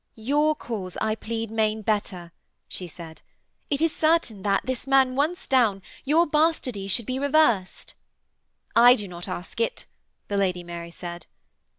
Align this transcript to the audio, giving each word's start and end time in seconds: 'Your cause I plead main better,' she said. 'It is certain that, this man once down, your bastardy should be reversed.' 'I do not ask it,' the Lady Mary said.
'Your 0.15 0.55
cause 0.55 0.97
I 0.99 1.13
plead 1.13 1.51
main 1.51 1.83
better,' 1.83 2.31
she 2.67 2.87
said. 2.87 3.21
'It 3.69 3.83
is 3.83 3.95
certain 3.95 4.41
that, 4.41 4.65
this 4.65 4.87
man 4.87 5.15
once 5.15 5.45
down, 5.45 5.83
your 6.05 6.25
bastardy 6.25 6.87
should 6.87 7.05
be 7.05 7.19
reversed.' 7.19 7.93
'I 8.75 8.95
do 8.95 9.07
not 9.07 9.27
ask 9.27 9.59
it,' 9.59 9.85
the 10.27 10.37
Lady 10.37 10.63
Mary 10.63 10.89
said. 10.89 11.27